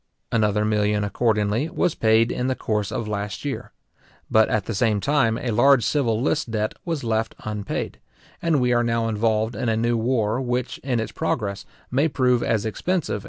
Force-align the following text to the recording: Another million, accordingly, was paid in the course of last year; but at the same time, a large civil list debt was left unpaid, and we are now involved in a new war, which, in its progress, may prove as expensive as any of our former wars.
Another 0.31 0.65
million, 0.65 1.03
accordingly, 1.03 1.69
was 1.69 1.93
paid 1.93 2.31
in 2.31 2.47
the 2.47 2.55
course 2.55 2.91
of 2.91 3.07
last 3.07 3.45
year; 3.45 3.71
but 4.31 4.49
at 4.49 4.65
the 4.65 4.73
same 4.73 4.99
time, 4.99 5.37
a 5.37 5.51
large 5.51 5.83
civil 5.83 6.19
list 6.19 6.49
debt 6.49 6.73
was 6.83 7.03
left 7.03 7.35
unpaid, 7.45 7.99
and 8.41 8.59
we 8.59 8.73
are 8.73 8.83
now 8.83 9.07
involved 9.07 9.55
in 9.55 9.69
a 9.69 9.77
new 9.77 9.97
war, 9.97 10.41
which, 10.41 10.79
in 10.79 10.99
its 10.99 11.11
progress, 11.11 11.67
may 11.91 12.07
prove 12.07 12.41
as 12.41 12.65
expensive 12.65 12.65
as 12.65 12.65
any 12.65 12.67
of 12.67 12.87
our 12.87 12.89
former 12.89 13.13
wars. 13.13 13.19